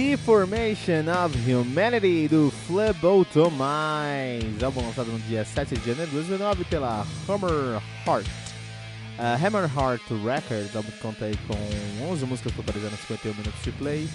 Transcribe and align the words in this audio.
Deformation 0.00 1.10
of 1.10 1.36
Humanity 1.46 2.26
do 2.26 2.50
Phlebotomize, 2.66 4.64
álbum 4.64 4.80
lançado 4.80 5.12
no 5.12 5.18
dia 5.20 5.44
7 5.44 5.76
de 5.76 5.88
janeiro 5.88 6.10
de 6.10 6.16
2009 6.16 6.64
pela 6.64 7.06
Hammer 7.28 7.82
Heart. 8.06 8.26
Uh, 9.18 9.46
Hammer 9.46 9.70
Heart 9.70 10.02
Records, 10.24 10.74
álbum 10.74 10.90
que 10.90 10.98
conta 11.00 11.30
com 11.46 12.12
11 12.12 12.24
músicas 12.24 12.50
totalizando 12.54 12.96
51 12.96 13.34
minutos 13.34 13.62
de 13.62 13.72
play. 13.72 14.08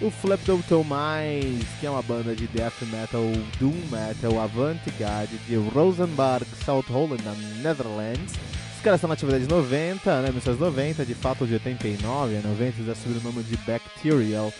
O 0.00 0.10
Phlebotomize, 0.10 1.66
que 1.78 1.86
é 1.86 1.90
uma 1.90 2.02
banda 2.02 2.34
de 2.34 2.46
death 2.46 2.80
metal, 2.90 3.24
doom 3.60 3.76
metal, 3.92 4.40
avant-garde 4.40 5.36
de 5.46 5.56
Rosenberg, 5.56 6.46
South 6.64 6.86
Holland, 6.88 7.22
na 7.22 7.34
Netherlands. 7.62 8.32
Os 8.74 8.82
caras 8.82 8.96
estão 8.96 9.08
na 9.08 9.14
atividade 9.14 9.44
de 9.44 9.50
90, 9.50 10.22
né, 10.22 10.28
1990, 10.28 11.04
de 11.04 11.14
fato 11.14 11.46
de 11.46 11.52
89 11.52 12.38
a 12.38 12.40
90 12.40 12.82
já 12.82 12.94
subiram 12.94 13.20
o 13.20 13.24
nome 13.24 13.42
de 13.42 13.58
Bacterial. 13.58 14.50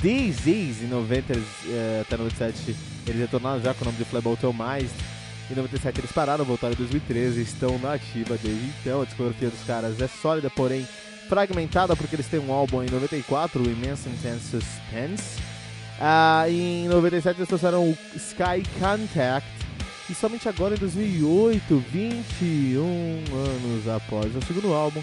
Disease 0.00 0.84
em 0.84 0.88
90 0.88 1.32
eles, 1.32 1.46
eh, 1.68 2.02
até 2.02 2.16
97 2.16 2.76
eles 3.06 3.20
retornaram 3.20 3.60
já 3.60 3.74
com 3.74 3.82
o 3.82 3.84
nome 3.86 3.98
de 3.98 4.04
Phlebotomize. 4.04 4.56
Mais. 4.56 4.90
Em 5.50 5.54
97 5.54 6.00
eles 6.00 6.12
pararam, 6.12 6.44
voltaram 6.44 6.74
em 6.74 6.76
2013 6.76 7.40
e 7.40 7.42
estão 7.42 7.76
na 7.78 7.94
ativa 7.94 8.38
desde 8.40 8.66
então. 8.80 9.02
A 9.02 9.04
discografia 9.04 9.50
dos 9.50 9.62
caras 9.64 10.00
é 10.00 10.06
sólida, 10.06 10.48
porém 10.48 10.86
fragmentada, 11.28 11.96
porque 11.96 12.16
eles 12.16 12.26
têm 12.26 12.40
um 12.40 12.52
álbum 12.52 12.82
em 12.82 12.90
94, 12.90 13.60
o 13.60 13.66
Immense 13.66 14.08
Intense 14.08 14.48
Suspense. 14.48 15.40
Ah, 16.00 16.44
em 16.48 16.88
97 16.88 17.38
eles 17.38 17.48
trouxeram 17.48 17.88
o 17.88 17.98
Sky 18.16 18.62
Contact. 18.78 19.48
E 20.08 20.14
somente 20.14 20.48
agora 20.48 20.74
em 20.74 20.78
2008, 20.78 21.84
21 21.92 22.82
anos 23.32 23.88
após 23.88 24.34
o 24.34 24.42
segundo 24.42 24.72
álbum, 24.72 25.02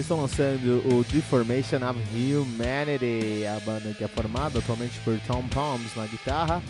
estão 0.00 0.20
lançando 0.20 0.82
o 0.92 1.04
Deformation 1.04 1.78
of 1.88 1.98
Humanity, 2.14 3.44
a 3.46 3.58
banda 3.60 3.92
que 3.94 4.04
é 4.04 4.08
formada 4.08 4.58
atualmente 4.58 4.98
por 5.04 5.18
Tom 5.26 5.42
Palms 5.48 5.94
na 5.96 6.06
guitarra, 6.06 6.62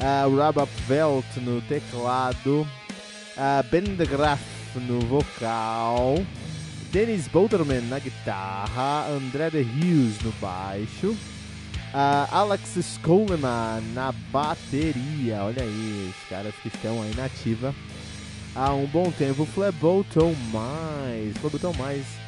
uh, 0.00 0.34
Rob 0.34 0.68
Velt 0.88 1.24
no 1.36 1.60
teclado, 1.62 2.62
uh, 3.36 3.62
Ben 3.70 3.82
de 3.82 4.06
Graaf 4.06 4.40
no 4.76 5.00
vocal, 5.00 6.16
Dennis 6.90 7.28
Bolterman 7.28 7.82
na 7.82 7.98
guitarra, 7.98 9.06
André 9.08 9.50
de 9.50 9.62
Hughes 9.62 10.20
no 10.22 10.32
baixo, 10.40 11.10
uh, 11.92 12.28
Alex 12.32 12.76
Skoleman 12.76 13.82
na 13.94 14.12
bateria. 14.32 15.42
Olha 15.42 15.62
aí, 15.62 16.10
os 16.10 16.28
caras 16.28 16.54
que 16.62 16.68
estão 16.68 17.02
aí 17.02 17.14
na 17.14 17.26
ativa 17.26 17.74
há 18.54 18.72
um 18.72 18.86
bom 18.86 19.10
tempo. 19.10 19.44
Fleboton 19.44 20.34
Mais, 20.52 21.36
Fleboton 21.38 21.72
Mais 21.74 22.23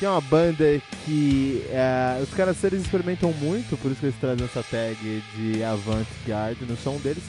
que 0.00 0.06
é 0.06 0.08
uma 0.08 0.20
banda 0.22 0.64
que 1.04 1.62
uh, 1.66 2.22
os 2.22 2.30
caras 2.30 2.64
eles 2.64 2.80
experimentam 2.80 3.34
muito, 3.34 3.76
por 3.76 3.90
isso 3.90 4.00
que 4.00 4.06
eles 4.06 4.16
trazem 4.18 4.46
essa 4.46 4.62
tag 4.62 4.96
de 5.36 5.62
avant-garde 5.62 6.64
no 6.64 6.74
som 6.74 6.96
deles. 6.96 7.22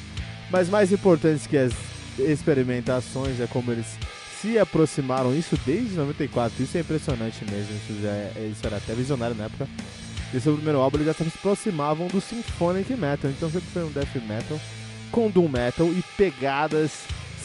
Mas 0.49 0.69
mais 0.69 0.89
importante 0.89 1.49
que 1.49 1.57
as 1.57 1.73
experimentações 2.17 3.41
é 3.41 3.47
como 3.47 3.73
eles 3.73 3.87
se 4.41 4.57
aproximaram, 4.57 5.35
isso 5.35 5.59
desde 5.65 5.95
94, 5.95 6.63
isso 6.63 6.77
é 6.77 6.79
impressionante 6.79 7.43
mesmo, 7.43 7.75
isso, 7.75 8.01
já 8.01 8.09
é, 8.09 8.49
isso 8.49 8.65
era 8.65 8.77
até 8.77 8.93
visionário 8.93 9.35
na 9.35 9.45
época. 9.45 9.67
Esse 10.33 10.47
o 10.47 10.55
primeiro 10.55 10.79
álbum, 10.79 10.95
eles 10.95 11.07
já 11.07 11.13
se 11.13 11.23
aproximavam 11.23 12.07
do 12.07 12.21
Symphonic 12.21 12.95
Metal, 12.95 13.29
então 13.29 13.51
sempre 13.51 13.67
foi 13.73 13.83
um 13.83 13.91
Death 13.91 14.15
Metal 14.25 14.57
com 15.11 15.29
Doom 15.29 15.49
Metal 15.49 15.87
e 15.87 16.01
pegadas 16.15 17.01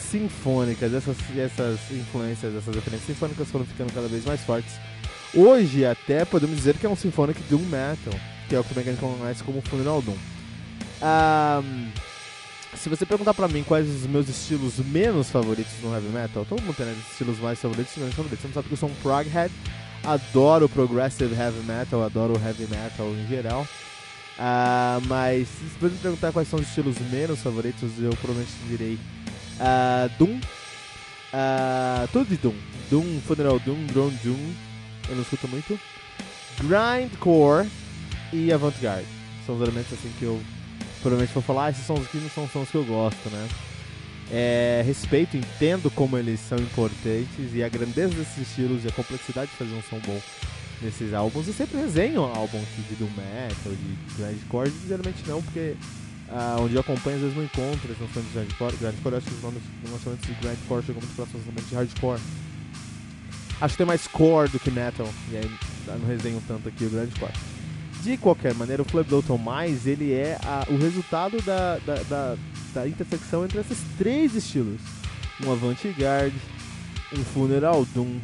sinfônicas, 0.09 0.93
essas, 0.93 1.17
essas 1.37 1.79
influências, 1.91 2.55
essas 2.55 2.73
referências 2.73 3.07
sinfônicas 3.07 3.49
foram 3.49 3.65
ficando 3.65 3.91
cada 3.91 4.07
vez 4.07 4.23
mais 4.23 4.39
fortes. 4.39 4.71
Hoje 5.33 5.85
até 5.85 6.23
podemos 6.25 6.55
dizer 6.55 6.77
que 6.77 6.85
é 6.85 6.89
um 6.89 6.95
Symphonic 6.95 7.41
Doom 7.49 7.63
Metal, 7.63 8.13
que 8.47 8.55
é 8.55 8.59
o 8.59 8.63
que 8.63 8.79
a 8.79 8.83
gente 8.83 8.99
conhece 8.99 9.43
como 9.43 9.61
Funeral 9.61 10.01
Doom. 10.01 10.15
Um, 11.01 11.89
se 12.75 12.89
você 12.89 13.05
perguntar 13.05 13.33
pra 13.33 13.47
mim 13.47 13.63
quais 13.63 13.87
os 13.87 14.07
meus 14.07 14.29
estilos 14.29 14.77
menos 14.77 15.29
favoritos 15.29 15.73
no 15.81 15.93
Heavy 15.93 16.09
Metal, 16.09 16.45
todo 16.45 16.61
mundo 16.61 16.75
tem 16.75 16.85
né, 16.85 16.95
estilos 17.11 17.39
mais 17.39 17.59
favoritos 17.59 17.95
e 17.95 17.99
menos 17.99 18.15
favoritos. 18.15 18.41
Você 18.41 18.47
não 18.47 18.53
sabe 18.53 18.67
que 18.67 18.73
eu 18.73 18.77
sou 18.77 18.89
um 18.89 18.95
proghead, 18.95 19.53
adoro 20.03 20.69
Progressive 20.69 21.35
Heavy 21.35 21.63
Metal, 21.65 22.03
adoro 22.03 22.33
Heavy 22.43 22.67
Metal 22.67 23.07
em 23.07 23.27
geral. 23.27 23.67
Uh, 24.37 25.01
mas 25.07 25.47
se 25.47 25.79
você 25.79 25.93
me 25.93 25.97
perguntar 25.97 26.31
quais 26.31 26.47
são 26.47 26.59
os 26.59 26.67
estilos 26.67 26.95
menos 27.11 27.41
favoritos, 27.41 27.91
eu 27.99 28.11
provavelmente 28.11 28.51
direi 28.67 28.93
uh, 28.93 30.09
Doom, 30.17 30.37
uh, 31.33 32.07
tudo 32.13 32.29
de 32.29 32.37
Doom. 32.37 32.55
Doom, 32.89 33.19
Funeral 33.27 33.59
Doom, 33.59 33.85
Drone 33.87 34.17
Doom, 34.23 34.53
eu 35.09 35.15
não 35.15 35.23
escuto 35.23 35.47
muito. 35.47 35.79
Grindcore 36.59 37.69
e 38.33 38.51
Avant-Garde. 38.51 39.07
São 39.45 39.55
os 39.55 39.61
elementos 39.61 39.93
assim 39.93 40.11
que 40.17 40.25
eu 40.25 40.41
provavelmente 41.01 41.33
vou 41.33 41.43
falar. 41.43 41.65
Ah, 41.65 41.69
esses 41.69 41.85
sons 41.85 42.01
aqui 42.01 42.17
não 42.17 42.29
são 42.29 42.47
sons 42.47 42.69
que 42.69 42.75
eu 42.75 42.83
gosto, 42.83 43.29
né? 43.29 43.47
É, 44.29 44.83
respeito, 44.85 45.37
entendo 45.37 45.89
como 45.89 46.17
eles 46.17 46.39
são 46.41 46.57
importantes 46.57 47.53
e 47.53 47.63
a 47.63 47.69
grandeza 47.69 48.13
desses 48.13 48.49
estilos 48.49 48.83
e 48.83 48.87
a 48.87 48.91
complexidade 48.91 49.51
de 49.51 49.57
fazer 49.57 49.73
um 49.73 49.81
som 49.81 49.99
bom 50.05 50.19
nesses 50.81 51.13
álbuns. 51.13 51.47
Eu 51.47 51.53
sempre 51.53 51.77
resenho 51.77 52.21
álbum 52.23 52.61
de 52.89 52.95
Doom 52.95 53.09
Metal, 53.15 53.71
de 53.71 54.21
Grindcore, 54.21 54.71
geralmente 54.85 55.23
não, 55.25 55.41
porque 55.41 55.75
uh, 56.29 56.61
onde 56.61 56.75
eu 56.75 56.81
acompanho 56.81 57.15
às 57.15 57.21
vezes 57.21 57.37
não 57.37 57.43
encontro 57.43 57.91
esse 57.91 58.01
lançamento 58.01 58.27
de 58.27 58.33
Grindcore. 58.33 58.75
Grindcore 58.75 59.13
eu 59.13 59.17
acho 59.17 59.27
que 59.27 59.33
os 59.33 59.91
lançamentos 59.91 60.27
de 60.27 60.33
Grindcore 60.33 60.83
chegam 60.83 61.01
muito 61.01 61.15
próximos 61.15 61.45
lançamentos 61.45 61.69
de 61.69 61.75
Hardcore. 61.75 62.21
Acho 63.59 63.73
que 63.73 63.77
tem 63.77 63.87
mais 63.87 64.07
core 64.07 64.49
do 64.49 64.59
que 64.59 64.69
metal. 64.69 65.07
E 65.31 65.37
aí 65.37 65.51
não 65.87 66.07
resenho 66.07 66.41
tanto 66.47 66.67
aqui 66.69 66.85
o 66.85 66.89
grande 66.89 67.17
core. 67.19 67.33
De 68.03 68.17
qualquer 68.17 68.53
maneira, 68.53 68.81
o 68.81 68.85
Flabloton 68.85 69.37
Mais 69.37 69.87
ele 69.87 70.13
é 70.13 70.37
a, 70.43 70.65
o 70.69 70.77
resultado 70.77 71.41
da, 71.41 71.77
da, 71.79 71.95
da, 72.03 72.37
da, 72.73 72.87
intersecção 72.87 73.43
entre 73.43 73.59
esses 73.59 73.79
três 73.97 74.35
estilos: 74.35 74.79
um 75.43 75.51
avant-garde, 75.51 76.35
um 77.13 77.23
funeral 77.23 77.85
doom 77.93 78.19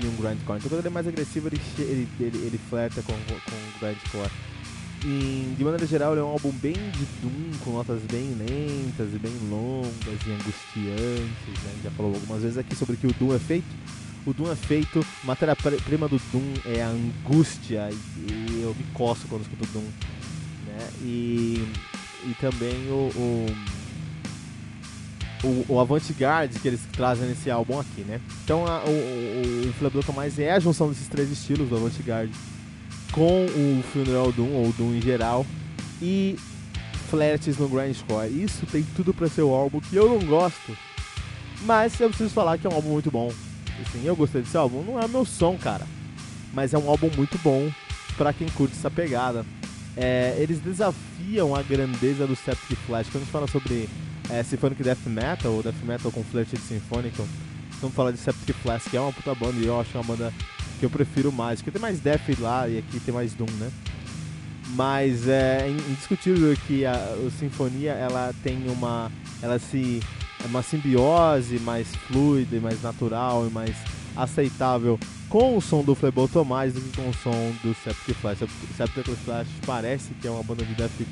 e 0.00 0.06
um 0.06 0.16
grindcore. 0.16 0.58
Então, 0.58 0.70
quando 0.70 0.78
ele 0.78 0.88
é 0.88 0.90
mais 0.90 1.08
agressivo, 1.08 1.48
ele, 1.48 1.60
ele, 1.78 2.08
ele, 2.20 2.38
ele 2.38 2.60
flerta 2.70 3.02
com, 3.02 3.12
com 3.12 3.18
o 3.18 3.80
grindcore. 3.80 4.30
E, 5.04 5.54
de 5.56 5.64
maneira 5.64 5.86
geral, 5.86 6.12
ele 6.12 6.20
é 6.20 6.24
um 6.24 6.28
álbum 6.28 6.50
bem 6.50 6.74
de 6.74 7.04
doom, 7.22 7.58
com 7.64 7.70
notas 7.72 8.02
bem 8.02 8.34
lentas 8.34 9.08
e 9.14 9.18
bem 9.18 9.32
longas 9.48 10.20
e 10.26 10.30
angustiantes. 10.30 11.62
Né? 11.64 11.70
A 11.70 11.74
gente 11.74 11.84
já 11.84 11.90
falou 11.90 12.14
algumas 12.14 12.42
vezes 12.42 12.58
aqui 12.58 12.76
sobre 12.76 12.94
o 12.94 12.98
que 12.98 13.06
o 13.06 13.14
doom 13.14 13.34
é 13.34 13.38
feito. 13.38 13.66
O 14.26 14.34
Doom 14.34 14.52
é 14.52 14.56
feito, 14.56 15.04
matéria-prima 15.24 16.06
do 16.06 16.20
Doom 16.30 16.52
é 16.66 16.82
a 16.82 16.88
angústia, 16.88 17.88
e 17.90 18.60
eu 18.62 18.74
me 18.74 18.84
coço 18.92 19.26
quando 19.28 19.42
escuto 19.42 19.66
Doom. 19.72 19.84
Né? 20.66 20.88
E, 21.02 21.68
e 22.24 22.34
também 22.38 22.88
o, 22.90 23.10
o 23.16 23.46
o, 25.42 25.64
o 25.68 25.80
avant-garde 25.80 26.58
que 26.58 26.68
eles 26.68 26.80
trazem 26.92 27.28
nesse 27.28 27.50
álbum 27.50 27.78
aqui, 27.78 28.02
né? 28.02 28.20
Então 28.44 28.66
a, 28.66 28.84
o, 28.84 29.98
o, 29.98 30.02
Tomás 30.02 30.38
é 30.38 30.52
a 30.52 30.60
junção 30.60 30.88
desses 30.88 31.08
três 31.08 31.30
estilos 31.30 31.68
do 31.68 31.76
avant-garde 31.76 32.32
com 33.12 33.46
o 33.46 33.82
Funeral 33.92 34.30
Doom, 34.32 34.52
ou 34.52 34.72
Doom 34.72 34.94
em 34.94 35.02
geral, 35.02 35.46
e 36.00 36.36
flats 37.10 37.56
no 37.56 37.68
grindcore. 37.68 38.28
Isso 38.28 38.66
tem 38.66 38.84
tudo 38.94 39.12
para 39.12 39.28
ser 39.28 39.42
o 39.42 39.52
álbum 39.52 39.80
que 39.80 39.96
eu 39.96 40.08
não 40.08 40.18
gosto, 40.26 40.76
mas 41.62 41.98
eu 41.98 42.08
preciso 42.08 42.30
falar 42.30 42.58
que 42.58 42.66
é 42.66 42.70
um 42.70 42.74
álbum 42.74 42.90
muito 42.90 43.10
bom. 43.10 43.32
Assim, 43.82 44.04
eu 44.04 44.16
gostei 44.16 44.42
desse 44.42 44.56
álbum, 44.56 44.82
não 44.82 45.00
é 45.00 45.06
meu 45.08 45.24
som, 45.24 45.56
cara, 45.56 45.86
mas 46.52 46.74
é 46.74 46.78
um 46.78 46.88
álbum 46.88 47.10
muito 47.16 47.38
bom 47.38 47.70
para 48.16 48.32
quem 48.32 48.48
curte 48.48 48.76
essa 48.76 48.90
pegada. 48.90 49.44
É, 49.96 50.36
eles 50.38 50.60
desafiam 50.60 51.54
a 51.54 51.62
grandeza 51.62 52.26
do 52.26 52.36
Septic 52.36 52.78
Flash. 52.86 53.08
Quando 53.08 53.22
a 53.22 53.24
gente 53.24 53.32
fala 53.32 53.46
sobre 53.46 53.88
é, 54.30 54.42
Symphonic 54.42 54.82
Death 54.82 55.06
Metal, 55.06 55.52
ou 55.52 55.62
Death 55.62 55.82
Metal 55.82 56.12
com 56.12 56.22
flirt 56.22 56.48
de 56.48 56.58
Symphonic, 56.58 57.16
vamos 57.80 57.96
falar 57.96 58.12
de 58.12 58.18
Septic 58.18 58.56
Flash, 58.56 58.84
que 58.84 58.96
é 58.96 59.00
uma 59.00 59.12
puta 59.12 59.34
banda 59.34 59.58
e 59.58 59.66
eu 59.66 59.80
acho 59.80 59.96
uma 59.96 60.04
banda 60.04 60.32
que 60.78 60.86
eu 60.86 60.90
prefiro 60.90 61.32
mais. 61.32 61.60
Porque 61.60 61.70
tem 61.70 61.80
mais 61.80 62.00
Death 62.00 62.38
lá 62.38 62.68
e 62.68 62.78
aqui 62.78 63.00
tem 63.00 63.12
mais 63.12 63.34
Doom, 63.34 63.50
né? 63.58 63.70
Mas 64.74 65.26
é 65.26 65.68
indiscutível 65.68 66.56
que 66.66 66.86
a, 66.86 66.92
a 66.92 67.30
Sinfonia 67.38 67.92
ela 67.92 68.32
tem 68.42 68.68
uma. 68.68 69.10
Ela 69.42 69.58
se. 69.58 70.00
É 70.42 70.46
uma 70.46 70.62
simbiose 70.62 71.58
mais 71.60 71.94
fluida 71.94 72.56
e 72.56 72.60
mais 72.60 72.82
natural 72.82 73.46
e 73.46 73.50
mais 73.50 73.76
aceitável 74.16 74.98
com 75.28 75.56
o 75.56 75.60
som 75.60 75.82
do 75.82 75.94
Fleboto 75.94 76.44
mais 76.44 76.74
do 76.74 76.80
que 76.80 76.96
com 76.96 77.08
o 77.08 77.14
som 77.14 77.52
do 77.62 77.74
Septic 77.74 78.16
Flash. 78.16 78.38
Septic 78.76 79.06
Flash 79.24 79.48
parece 79.64 80.12
que 80.20 80.26
é 80.26 80.30
uma 80.30 80.42
banda 80.42 80.64
de 80.64 80.74
death 80.74 81.06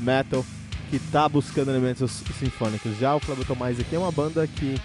metal 0.00 0.44
que 0.88 0.96
está 0.96 1.28
buscando 1.28 1.70
elementos 1.70 2.22
sinfônicos. 2.38 2.98
Já 2.98 3.14
o 3.14 3.20
Fleboto 3.20 3.54
mais 3.54 3.78
aqui 3.78 3.94
é 3.94 3.98
uma 3.98 4.10
banda 4.10 4.46
que 4.46 4.76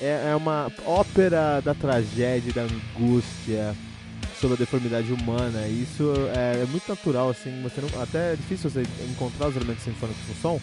é, 0.00 0.30
é 0.30 0.36
uma 0.36 0.70
ópera 0.84 1.60
da 1.62 1.74
tragédia, 1.74 2.52
da 2.52 2.62
angústia, 2.62 3.74
sobre 4.40 4.54
a 4.54 4.58
deformidade 4.58 5.12
humana. 5.12 5.66
Isso 5.66 6.12
é, 6.34 6.62
é, 6.62 6.66
muito 6.66 6.88
natural, 6.88 7.30
assim, 7.30 7.62
você 7.62 7.80
não, 7.80 8.02
até 8.02 8.32
é 8.32 8.36
difícil 8.36 8.70
você 8.70 8.82
encontrar 9.10 9.48
os 9.48 9.56
elementos 9.56 9.82
sinfônicos 9.82 10.22
no 10.28 10.34
som, 10.36 10.60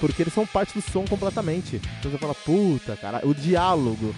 porque 0.00 0.22
eles 0.22 0.34
são 0.34 0.46
parte 0.46 0.74
do 0.74 0.82
som 0.82 1.04
completamente. 1.04 1.80
Então 1.98 2.10
você 2.10 2.18
fala, 2.18 2.34
puta, 2.34 2.96
cara, 2.96 3.20
o 3.24 3.34
diálogo 3.34 4.14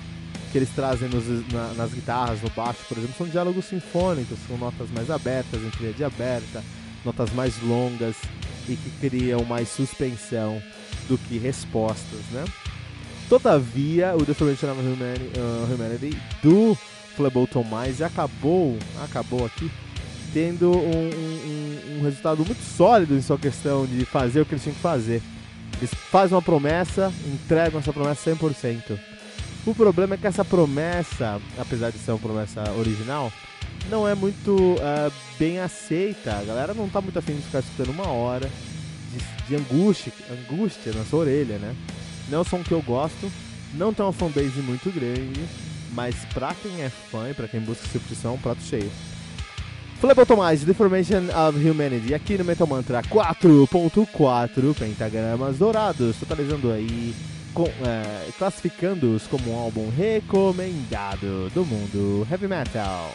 que 0.50 0.58
eles 0.58 0.70
trazem 0.70 1.08
nos, 1.08 1.26
na, 1.52 1.74
nas 1.74 1.92
guitarras, 1.92 2.40
no 2.40 2.48
baixo, 2.50 2.78
por 2.88 2.96
exemplo, 2.96 3.16
são 3.18 3.26
diálogos 3.26 3.64
sinfônicos, 3.64 4.38
com 4.46 4.56
notas 4.56 4.88
mais 4.90 5.10
abertas, 5.10 5.60
tríade 5.76 6.04
aberta, 6.04 6.62
notas 7.04 7.32
mais 7.32 7.60
longas 7.60 8.14
e 8.68 8.76
que 8.76 8.90
criam 9.00 9.44
mais 9.44 9.68
suspensão 9.68 10.62
do 11.08 11.18
que 11.18 11.38
respostas, 11.38 12.20
né? 12.30 12.44
Todavia, 13.28 14.14
o 14.14 14.24
Deformation 14.24 14.70
of 14.70 14.80
uh, 14.80 15.74
Humanity 15.74 16.16
do 16.42 16.76
Flebol 17.16 17.46
Tomás 17.46 18.00
acabou, 18.00 18.78
acabou 19.02 19.44
aqui 19.44 19.70
tendo 20.32 20.70
um, 20.70 21.10
um, 21.10 21.98
um, 21.98 22.02
resultado 22.02 22.44
muito 22.44 22.62
sólido 22.62 23.14
em 23.14 23.22
sua 23.22 23.38
questão 23.38 23.86
de 23.86 24.04
fazer 24.04 24.40
o 24.40 24.46
que 24.46 24.52
eles 24.52 24.62
tinham 24.62 24.74
que 24.74 24.80
fazer. 24.80 25.22
Eles 25.78 25.90
fazem 26.10 26.34
uma 26.34 26.42
promessa, 26.42 27.12
entregam 27.26 27.80
essa 27.80 27.92
promessa 27.92 28.30
100%. 28.30 28.98
O 29.66 29.74
problema 29.74 30.14
é 30.14 30.18
que 30.18 30.26
essa 30.26 30.44
promessa, 30.44 31.40
apesar 31.58 31.90
de 31.90 31.98
ser 31.98 32.12
uma 32.12 32.18
promessa 32.18 32.62
original, 32.72 33.32
não 33.88 34.06
é 34.06 34.14
muito 34.14 34.54
uh, 34.54 35.12
bem 35.38 35.58
aceita. 35.58 36.36
A 36.36 36.44
galera 36.44 36.74
não 36.74 36.88
tá 36.88 37.00
muito 37.00 37.18
afim 37.18 37.34
de 37.34 37.42
ficar 37.42 37.60
escutando 37.60 37.90
uma 37.90 38.08
hora 38.08 38.50
de, 39.10 39.48
de 39.48 39.56
angústia, 39.56 40.12
angústia 40.30 40.92
na 40.92 41.04
sua 41.04 41.20
orelha, 41.20 41.58
né? 41.58 41.74
Não 42.28 42.38
é 42.38 42.40
um 42.40 42.44
som 42.44 42.62
que 42.62 42.72
eu 42.72 42.82
gosto, 42.82 43.30
não 43.74 43.92
tem 43.92 44.04
uma 44.04 44.12
fanbase 44.12 44.60
muito 44.60 44.90
grande, 44.90 45.44
mas 45.92 46.14
pra 46.32 46.54
quem 46.54 46.82
é 46.82 46.88
fã 46.88 47.28
e 47.30 47.34
pra 47.34 47.48
quem 47.48 47.60
busca 47.60 47.86
substituição, 47.88 48.32
é 48.32 48.34
um 48.34 48.38
prato 48.38 48.62
cheio. 48.62 48.90
Flip 50.04 50.26
Tomás, 50.26 50.62
Deformation 50.62 51.30
of 51.34 51.66
Humanity, 51.66 52.12
aqui 52.12 52.36
no 52.36 52.44
Metal 52.44 52.66
Mantra 52.66 53.00
4.4 53.04 54.74
pentagramas 54.74 55.56
dourados, 55.56 56.18
totalizando 56.18 56.70
aí, 56.70 57.14
com, 57.54 57.64
é, 57.64 58.28
classificando-os 58.36 59.26
como 59.26 59.52
um 59.52 59.58
álbum 59.58 59.88
recomendado 59.88 61.48
do 61.54 61.64
mundo 61.64 62.28
heavy 62.30 62.46
metal. 62.46 63.14